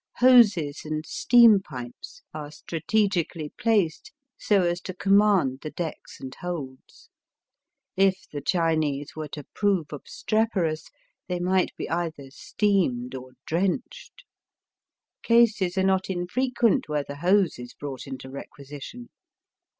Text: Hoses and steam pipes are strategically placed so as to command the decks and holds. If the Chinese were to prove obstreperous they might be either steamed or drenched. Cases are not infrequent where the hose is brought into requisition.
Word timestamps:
Hoses 0.17 0.81
and 0.83 1.05
steam 1.05 1.59
pipes 1.61 2.23
are 2.33 2.49
strategically 2.49 3.53
placed 3.59 4.11
so 4.35 4.63
as 4.63 4.81
to 4.81 4.95
command 4.95 5.59
the 5.61 5.69
decks 5.69 6.19
and 6.19 6.33
holds. 6.33 7.11
If 7.95 8.27
the 8.31 8.41
Chinese 8.41 9.15
were 9.15 9.27
to 9.27 9.45
prove 9.53 9.93
obstreperous 9.93 10.87
they 11.27 11.39
might 11.39 11.69
be 11.77 11.87
either 11.87 12.31
steamed 12.31 13.13
or 13.13 13.33
drenched. 13.45 14.23
Cases 15.21 15.77
are 15.77 15.83
not 15.83 16.09
infrequent 16.09 16.89
where 16.89 17.05
the 17.07 17.17
hose 17.17 17.59
is 17.59 17.75
brought 17.75 18.07
into 18.07 18.27
requisition. 18.27 19.09